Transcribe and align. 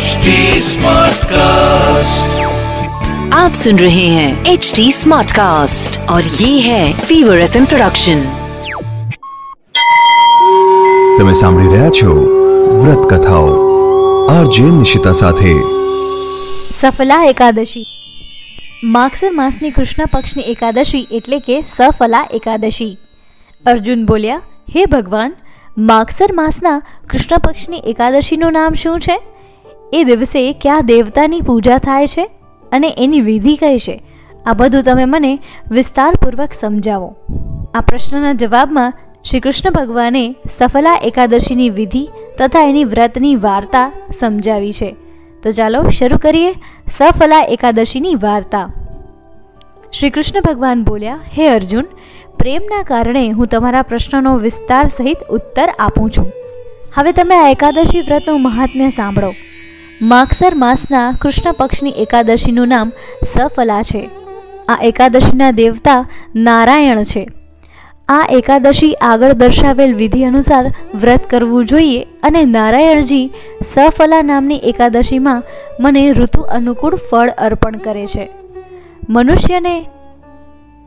HD 0.00 0.32
Smartcast. 0.66 2.36
आप 3.34 3.54
सुन 3.54 3.78
रहे 3.78 4.04
हैं 4.08 4.28
एच 4.46 4.70
डी 4.76 4.84
स्मार्ट 4.92 5.32
कास्ट 5.32 5.98
और 6.10 6.28
ये 6.34 6.48
है 6.60 6.78
फीवर 7.00 7.40
एफ 7.40 7.56
प्रोडक्शन 7.64 8.22
તમે 11.18 11.34
સાંભળી 11.34 11.74
રહ્યા 11.74 11.90
છો 11.92 12.14
વ્રત 12.78 13.10
કથાઓ 13.12 13.52
આરજે 14.30 14.70
નિશિતા 14.70 15.14
સાથે 15.16 15.52
સફલા 16.72 17.20
એકાદશી 17.26 17.84
માગસર 18.90 19.32
માસની 19.34 19.74
કૃષ્ણ 19.74 20.10
પક્ષની 20.10 20.48
એકાદશી 20.48 21.04
એટલે 21.14 21.44
કે 21.44 21.62
સફલા 21.68 22.26
એકાદશી 22.34 22.90
અર્જુન 23.64 24.10
બોલ્યા 24.10 24.42
હે 24.74 24.90
ભગવાન 24.90 25.38
માગસર 25.86 26.34
માસના 26.34 26.76
કૃષ્ણ 27.06 27.40
પક્ષની 27.44 27.86
એકાદશીનું 27.88 28.54
નામ 28.56 28.84
શું 28.84 29.00
છે 29.02 29.22
એ 29.93 30.03
દિવસે 30.03 30.53
કયા 30.53 30.81
દેવતાની 30.81 31.41
પૂજા 31.41 31.77
થાય 31.77 32.07
છે 32.07 32.29
અને 32.71 32.95
એની 32.97 33.21
વિધિ 33.21 33.55
કઈ 33.55 33.77
છે? 33.77 34.03
આ 34.45 34.53
બધું 34.53 34.83
તમે 34.83 35.05
મને 35.05 35.39
વિસ્તારપૂર્વક 35.71 36.49
સમજાવો. 36.53 37.15
આ 37.75 37.81
પ્રશ્નના 37.81 38.33
જવાબમાં 38.33 38.93
શ્રી 39.23 39.39
કૃષ્ણ 39.39 39.71
ભગવાને 39.71 40.35
સફલા 40.57 40.99
એકાદશીની 41.03 41.69
વિધિ 41.69 42.09
તથા 42.37 42.59
એની 42.59 42.83
વ્રતની 42.83 43.35
વાર્તા 43.35 43.91
સમજાવી 44.19 44.73
છે. 44.73 44.95
તો 45.43 45.51
ચાલો 45.51 45.89
શરૂ 45.89 46.17
કરીએ 46.17 46.53
સફલા 46.87 47.41
એકાદશીની 47.41 48.15
વાર્તા. 48.15 48.73
શ્રી 49.93 50.09
કૃષ્ણ 50.09 50.41
ભગવાન 50.41 50.83
બોલ્યા, 50.83 51.19
હે 51.37 51.49
અર્જુન, 51.49 51.83
પ્રેમના 52.39 52.83
કારણે 52.83 53.29
હું 53.29 53.47
તમારા 53.47 53.81
પ્રશ્નનો 53.81 54.37
વિસ્તાર 54.37 54.85
સહિત 54.85 55.17
ઉત્તર 55.29 55.69
આપું 55.79 56.11
છું. 56.11 56.31
હવે 56.95 57.11
તમે 57.11 57.35
આ 57.35 57.49
એકાદશી 57.49 57.99
વ્રતનું 57.99 58.41
મહાત્મ્ય 58.41 58.89
સાંભળો. 58.89 59.50
માગસર 60.01 60.55
માસના 60.55 61.11
કૃષ્ણ 61.21 61.51
પક્ષની 61.51 61.89
એકાદશીનું 61.89 62.67
નામ 62.67 62.91
સફલા 63.33 63.83
છે. 63.83 64.09
આ 64.69 64.79
એકાદશીના 64.83 65.51
દેવતા 65.51 66.09
નારાયણ 66.35 67.03
છે. 67.03 67.27
આ 68.09 68.27
એકાદશી 68.29 68.93
આગળ 68.93 69.33
દર્શાવેલ 69.33 69.93
વિધિ 69.95 70.23
અનુસાર 70.23 70.65
વ્રત 70.95 71.29
કરવું 71.29 71.65
જોઈએ 71.65 72.03
અને 72.23 72.45
નારાયણજી 72.45 73.31
સફલા 73.65 74.21
નામની 74.21 74.55
એકાદશીમાં 74.55 75.43
મને 75.79 76.11
ઋતુ 76.11 76.41
અનુકૂળ 76.41 76.95
ફળ 76.95 77.29
અર્પણ 77.29 77.71
કરે 77.71 78.05
છે. 78.05 78.29
મનુષ્યને 79.09 79.85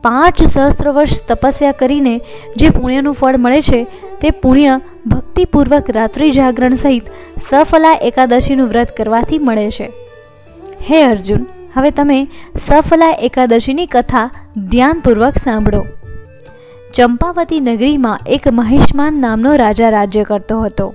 પાંચ 0.05 0.43
સહસ્ત્ર 0.43 0.91
વર્ષ 0.91 1.21
તપસ્યા 1.21 1.71
કરીને 1.71 2.21
જે 2.55 2.69
પુણ્યનું 2.69 3.13
ફળ 3.13 3.37
મળે 3.37 3.61
છે, 3.61 3.83
તે 4.21 4.29
પુણ્ય 4.29 4.81
ભક્તિપૂર્વક 5.07 5.89
રાત્રિ 5.89 6.31
જાગરણ 6.31 6.75
સહિત 6.75 7.03
સફલા 7.49 7.93
એકાદશીનું 7.93 8.67
વ્રત 8.67 8.97
કરવાથી 8.97 9.37
મળે 9.37 9.71
છે. 9.71 9.91
હે 10.91 11.03
અર્જુન, 11.03 11.45
હવે 11.73 11.91
તમે 11.91 12.27
સફલા 12.67 13.11
એકાદશીની 13.11 13.85
કથા 13.85 14.29
ધ્યાનપૂર્વક 14.57 15.33
સાંભળો. 15.37 15.85
ચંપાવતી 16.93 17.59
નગરીમાં 17.59 18.19
એક 18.27 18.47
મહિષ્માન 18.47 19.13
નામનો 19.13 19.55
રાજા 19.55 19.89
રાજ્ય 19.89 20.23
કરતો 20.23 20.61
હતો. 20.61 20.93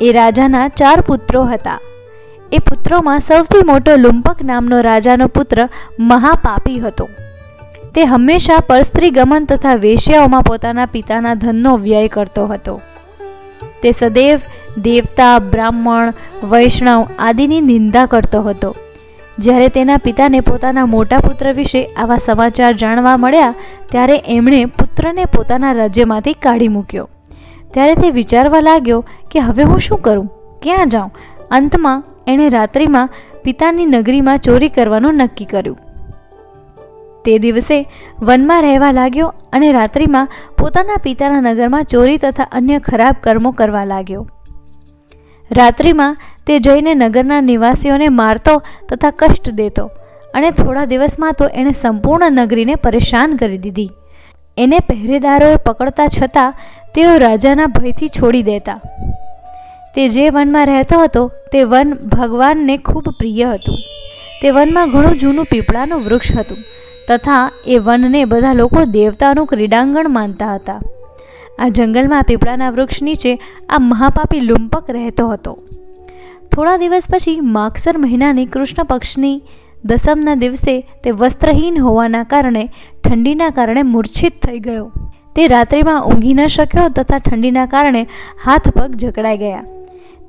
એ 0.00 0.12
રાજાના 0.12 0.68
ચાર 0.68 1.00
પુત્રો 1.00 1.44
હતા. 1.44 1.78
એ 2.52 2.58
પુત્રોમાં 2.58 3.20
સૌથી 3.20 3.64
મોટો 3.66 3.96
લુંપક 3.96 4.42
નામનો 4.42 4.80
રાજાનો 4.80 5.26
પુત્ર 5.26 5.68
મહાપાપી 6.00 6.80
હતો. 6.80 7.08
તે 7.94 8.04
હંમેશા 8.04 8.58
પરસ્ત્રી 8.58 9.10
ગમન 9.10 9.44
તથા 9.44 9.74
વેશ્યાઓમાં 9.74 10.42
પોતાના 10.42 10.86
પિતાના 10.86 11.34
ધનનો 11.34 11.76
વ્યય 11.76 12.08
કરતો 12.08 12.46
હતો. 12.46 12.80
તે 13.82 13.92
સદૈવ 13.92 14.40
દેવતા, 14.82 15.38
બ્રાહ્મણ, 15.38 16.12
વૈષ્ણવ 16.44 17.08
આદિની 17.18 17.60
નિંદા 17.60 18.06
કરતો 18.06 18.42
હતો. 18.42 18.76
જ્યારે 19.38 19.68
તેના 19.68 19.96
પિતાને 19.96 20.40
પોતાના 20.40 20.86
મોટા 20.86 21.18
પુત્ર 21.18 21.52
વિશે 21.52 21.84
આવા 21.84 22.16
સમાચાર 22.16 22.72
જાણવા 22.72 23.16
મળ્યા, 23.16 23.54
ત્યારે 23.90 24.22
એમણે 24.26 24.64
પુત્રને 24.64 25.24
પોતાના 25.24 25.72
રાજ્યમાંથી 25.72 26.32
કાઢી 26.32 26.68
મૂક્યો. 26.68 27.08
ત્યારે 27.70 27.94
તે 27.94 28.10
વિચારવા 28.10 28.60
લાગ્યો 28.60 29.04
કે 29.30 29.38
હવે 29.38 29.62
હું 29.62 29.78
શું 29.78 29.98
કરું? 29.98 30.32
ક્યાં 30.62 30.88
જાઉં? 30.88 31.10
અંતમાં 31.50 32.04
એણે 32.26 32.48
રાત્રિમાં 32.48 33.08
પિતાની 33.44 33.84
નગરીમાં 33.84 34.38
ચોરી 34.38 34.68
કરવાનું 34.68 35.14
નક્કી 35.14 35.44
કર્યું. 35.44 35.78
તે 37.24 37.38
દિવસે 37.38 37.78
વનમાં 38.22 38.62
રહેવા 38.62 38.90
લાગ્યો 38.90 39.34
અને 39.52 39.72
રાત્રિમાં 39.72 40.28
પોતાના 40.58 40.96
પિતાના 40.96 41.52
નગરમાં 41.52 41.84
ચોરી 41.84 42.16
તથા 42.16 42.48
અન્ય 42.52 42.78
ખરાબ 42.78 43.14
કર્મો 43.22 43.50
કરવા 43.50 43.84
લાગ્યો. 43.84 44.28
રાત્રિમાં 45.50 46.16
તે 46.46 46.58
જઈને 46.58 46.94
નગરના 46.94 47.40
નિવાસીઓને 47.40 48.08
મારતો 48.08 48.62
તથા 48.88 49.10
કષ્ટ 49.10 49.50
દેતો 49.50 49.90
અને 50.34 50.50
થોડા 50.50 50.84
દિવસમાં 50.84 51.32
તો 51.32 51.46
એણે 51.46 51.72
સંપૂર્ણ 51.72 52.30
નગરીને 52.30 52.74
પરેશાન 52.74 53.36
કરી 53.36 53.58
દીધી. 53.58 53.90
એને 54.58 54.78
પહેરેદારોએ 54.78 55.56
પકડતા 55.56 56.06
છતાં 56.06 56.54
તેઓ 56.94 57.18
રાજાના 57.18 57.66
ભયથી 57.66 58.08
છોડી 58.08 58.42
દેતા. 58.42 58.80
તે 59.94 60.08
જે 60.08 60.30
વનમાં 60.30 60.66
રહેતો 60.66 61.02
હતો 61.02 61.28
તે 61.52 61.64
વન 61.64 61.94
ભગવાનને 61.94 62.76
ખૂબ 62.76 63.04
પ્રિય 63.18 63.44
હતું. 63.44 63.78
તે 64.42 64.50
વનમાં 64.50 64.88
ઘણું 64.90 65.18
જૂનું 65.18 65.44
પીપળાનું 65.44 66.00
વૃક્ષ 66.00 66.36
હતું. 66.36 66.58
તથા 67.08 67.50
એ 67.66 67.78
વનને 67.78 68.24
બધા 68.24 68.52
લોકો 68.52 68.84
દેવતાનું 68.84 69.46
ક્રીડાંગણ 69.46 70.08
માનતા 70.08 70.54
હતા. 70.54 70.80
આ 71.58 71.68
જંગલમાં 71.68 72.22
પીપળાના 72.22 72.70
વૃક્ષ 72.70 73.02
નીચે 73.02 73.38
આ 73.68 73.78
મહાપાપી 73.78 74.40
લુંપક 74.40 74.90
રહેતો 74.90 75.28
હતો. 75.28 75.58
થોડા 76.52 76.76
દિવસ 76.76 77.10
પછી 77.10 77.40
માગસર 77.40 77.98
મહિનાની 77.98 78.46
કૃષ્ણ 78.46 78.84
પક્ષની 78.84 79.42
દસમના 79.84 80.34
દિવસે 80.34 80.80
તે 81.04 81.10
વસ્ત્રહીન 81.10 81.78
હોવાના 81.78 82.24
કારણે 82.24 82.64
ઠંડીના 83.04 83.50
કારણે 83.50 83.82
મૂર્છિત 83.82 84.46
થઈ 84.46 84.58
ગયો. 84.58 84.92
તે 85.36 85.46
રાત્રિમાં 85.48 86.04
ઊંઘી 86.04 86.34
ન 86.34 86.46
શક્યો 86.46 86.88
તથા 86.88 87.18
ઠંડીના 87.18 87.66
કારણે 87.66 88.06
હાથ 88.44 88.68
પગ 88.68 88.94
જકડાઈ 88.94 89.38
ગયા. 89.38 89.64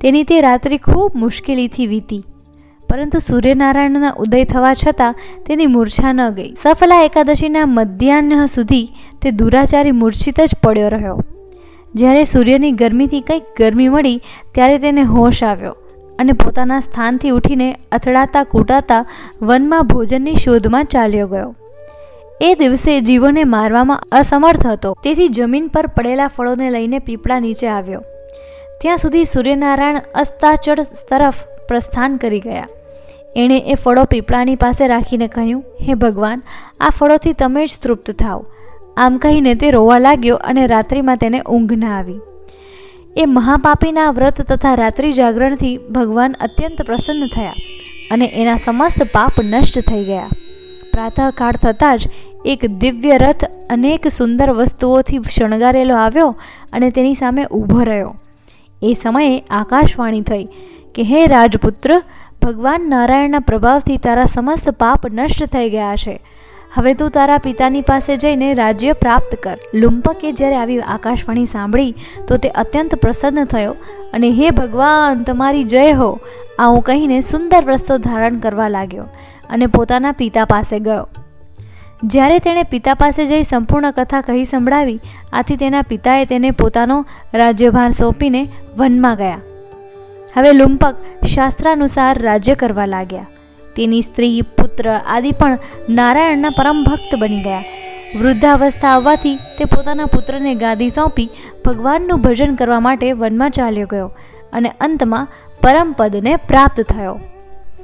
તેની 0.00 0.22
તે 0.22 0.40
રાત્રિ 0.40 0.78
ખૂબ 0.78 1.16
મુશ્કેલીથી 1.16 1.86
વીતી. 1.86 2.24
પરંતુ 2.94 3.18
સૂર્યનારાયણના 3.18 4.14
ઉદય 4.18 4.44
થવા 4.44 4.74
છતાં 4.74 5.14
તેની 5.46 5.66
મૂર્છા 5.66 6.12
ન 6.12 6.30
ગઈ. 6.30 6.54
સફલા 6.54 7.02
એકાદશીના 7.02 7.66
મધ્યાહ્ન 7.66 8.46
સુધી 8.46 8.88
તે 9.22 9.30
દુરાચારી 9.30 9.90
મૂર્છિત 9.92 10.40
જ 10.40 10.50
પડ્યો 10.62 10.88
રહ્યો. 10.88 11.24
જ્યારે 11.94 12.24
સૂર્યની 12.24 12.72
ગરમીથી 12.72 13.20
કંઈક 13.20 13.42
ગરમી 13.58 13.88
મળી, 13.88 14.20
ત્યારે 14.52 14.78
તેને 14.78 15.02
હોશ 15.02 15.44
આવ્યો 15.44 15.76
અને 16.18 16.32
પોતાના 16.32 16.80
સ્થાનથી 16.80 17.30
ઉઠીને 17.30 17.76
અથડાતા 17.92 18.44
કૂટાતા 18.44 19.06
વનમાં 19.42 19.86
ભોજનની 19.86 20.34
શોધમાં 20.34 20.84
ચાલ્યો 20.84 21.26
ગયો. 21.26 21.56
એ 22.40 22.54
દિવસે 22.54 23.00
જીવોને 23.00 23.44
મારવામાં 23.44 24.02
અસમર્થ 24.12 24.66
હતો. 24.66 24.96
તેથી 25.02 25.28
જમીન 25.28 25.68
પર 25.68 25.86
પડેલા 25.86 26.28
ફળોને 26.28 26.70
લઈને 26.70 26.98
પીપળા 26.98 27.40
નીચે 27.40 27.68
આવ્યો. 27.68 28.00
ત્યાં 28.80 28.96
સુધી 28.96 29.24
સૂર્યનારાયણ 29.24 30.00
અસ્તાચળ 30.14 30.78
તરફ 30.82 31.34
પ્રસ્થાન 31.68 32.16
કરી 32.16 32.40
ગયા. 32.40 32.66
એણે 33.36 33.58
એ 33.58 33.74
ફળો 33.74 34.04
પીપળાની 34.04 34.56
પાસે 34.56 34.86
રાખીને 34.86 35.28
કહ્યું, 35.28 35.64
હે 35.82 35.94
ભગવાન, 35.94 36.42
આ 36.80 36.90
ફળોથી 36.90 37.32
તમે 37.32 37.66
જ 37.66 37.78
તૃપ્ત 37.82 38.10
થાઓ. 38.10 38.46
આમ 38.96 39.18
કહીને 39.18 39.54
તે 39.54 39.70
રોવા 39.70 39.98
લાગ્યો 39.98 40.36
અને 40.36 40.66
રાત્રિમાં 40.66 41.16
તેને 41.16 41.40
ઊંઘ 41.40 41.72
ના 41.72 41.98
આવી. 41.98 42.20
એ 43.16 43.26
મહાપાપીના 43.26 44.10
વ્રત 44.10 44.42
તથા 44.42 44.74
રાત્રિ 44.74 45.12
જાગરણથી 45.12 45.78
ભગવાન 45.90 46.32
અત્યંત 46.40 46.82
પ્રસન્ન 46.82 47.26
થયા 47.26 47.52
અને 48.10 48.26
એના 48.34 48.56
સમસ્ત 48.56 49.02
પાપ 49.02 49.32
નષ્ટ 49.50 49.78
થઈ 49.78 50.04
ગયા. 50.04 50.28
પ્રાતઃકાળ 50.92 51.52
થતાં 51.52 51.98
જ 51.98 52.08
એક 52.44 52.66
દિવ્ય 52.66 53.18
રથ 53.18 53.44
અનેક 53.70 54.08
સુંદર 54.08 54.50
વસ્તુઓથી 54.50 55.18
શણગારેલો 55.38 55.96
આવ્યો 55.96 56.36
અને 56.72 56.90
તેની 56.90 57.14
સામે 57.14 57.44
ઊભો 57.44 57.82
રહ્યો. 57.82 58.16
એ 58.82 58.94
સમયે 59.02 59.38
આકાશવાણી 59.50 60.20
થઈ 60.20 60.44
કે, 60.94 61.02
હે 61.02 61.26
રાજપુત્ર 61.26 62.02
ભગવાન 62.44 62.82
નારાયણના 62.88 63.46
પ્રભાવથી 63.48 63.96
તારા 63.96 64.24
સમસ્ત 64.24 64.70
પાપ 64.80 65.04
નષ્ટ 65.10 65.52
થઈ 65.52 65.68
ગયા 65.70 65.96
છે. 65.96 66.14
હવે 66.72 66.92
તું 66.94 67.10
તારા 67.10 67.38
પિતાની 67.38 67.82
પાસે 67.82 68.16
જઈને 68.16 68.48
રાજ્ય 68.54 68.92
પ્રાપ્ત 68.92 69.32
કર. 69.42 69.58
લુંપકે 69.74 70.32
જ્યારે 70.32 70.56
આવી 70.56 70.80
આકાશવાણી 70.94 71.46
સાંભળી, 71.46 71.94
તો 72.28 72.36
તે 72.36 72.48
અત્યંત 72.48 72.96
પ્રસન્ન 73.02 73.44
થયો 73.44 73.74
અને 74.12 74.30
હે 74.30 74.50
ભગવાન, 74.50 75.24
તમારી 75.24 75.64
જય 75.64 75.92
હો. 75.92 76.10
આવું 76.58 76.82
કહીને 76.82 77.20
સુંદર 77.20 77.62
રસ્તો 77.64 77.98
ધારણ 77.98 78.38
કરવા 78.38 78.68
લાગ્યો 78.68 79.06
અને 79.48 79.66
પોતાના 79.66 80.12
પિતા 80.12 80.44
પાસે 80.44 80.80
ગયો. 80.80 81.08
જ્યારે 82.04 82.38
તેણે 82.38 82.62
પિતા 82.64 82.94
પાસે 82.94 83.26
જઈ 83.26 83.42
સંપૂર્ણ 83.42 83.90
કથા 83.90 84.20
કહી 84.20 84.44
સંભળાવી, 84.44 85.00
આથી 85.32 85.56
તેના 85.56 85.82
પિતાએ 85.82 86.26
તેને 86.26 86.50
પોતાનો 86.50 87.00
રાજ્યભાર 87.34 87.92
સોંપીને 87.92 88.42
વનમાં 88.76 89.16
ગયા. 89.16 89.42
હવે 90.36 90.52
લુંપક 90.52 90.94
શાસ્ત્રાનુસાર 91.34 92.22
રાજ્ય 92.22 92.54
કરવા 92.54 92.86
લાગ્યા. 92.86 93.26
તેની 93.76 94.02
સ્ત્રી, 94.02 94.42
પુત્ર 94.42 94.90
આદિ 95.06 95.32
પણ 95.32 95.58
નારાયણના 95.88 96.50
પરમ 96.50 96.84
ભક્ત 96.84 97.20
બની 97.20 97.42
ગયા. 97.42 97.62
વૃદ્ધાવસ્થા 98.20 98.88
આવવાથી 98.88 99.36
તે 99.36 99.64
પોતાના 99.64 100.04
પુત્રને 100.04 100.54
ગાદી 100.54 100.90
સોંપી 100.90 101.30
ભગવાનનું 101.64 102.20
ભજન 102.20 102.54
કરવા 102.54 102.80
માટે 102.80 103.12
વનમાં 103.12 103.50
ચાલ્યો 103.50 103.86
ગયો 103.86 104.12
અને 104.52 104.68
અંતમાં 104.80 105.28
પરમપદને 105.62 106.36
પ્રાપ્ત 106.36 106.80
થયો. 106.80 107.20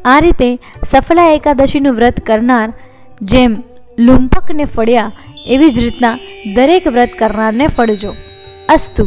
આ 0.05 0.19
રીતે 0.19 0.59
સફલા 0.91 1.27
એકાદશીનું 1.31 1.95
વ્રત 1.95 2.21
કરનાર, 2.21 2.73
જેમ 3.23 3.57
લુંપકને 3.99 4.65
ફળ્યા, 4.65 5.13
એવી 5.47 5.71
જ 5.71 5.79
રીતના 5.79 6.15
દરેક 6.57 6.87
વ્રત 6.87 7.09
કરનારને 7.19 7.67
ફળજો. 7.67 8.13
અસ્તુ. 8.69 9.07